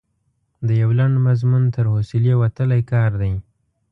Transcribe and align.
د 0.67 0.69
یو 0.81 0.89
لنډ 0.99 1.15
مضمون 1.27 1.63
تر 1.75 1.85
حوصلې 1.93 2.33
وتلی 2.41 2.81
کار 2.91 3.11
دی. 3.21 3.33